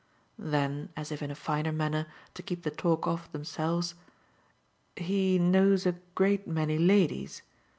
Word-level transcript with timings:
Then 0.39 0.89
as 0.97 1.11
if, 1.11 1.21
in 1.21 1.29
a 1.29 1.35
finer 1.35 1.71
manner, 1.71 2.07
to 2.33 2.41
keep 2.41 2.63
the 2.63 2.71
talk 2.71 3.05
off 3.05 3.31
themselves: 3.31 3.93
"He 4.95 5.37
knows 5.37 5.85
a 5.85 5.91
great 6.15 6.47
many 6.47 6.79
ladies." 6.79 7.43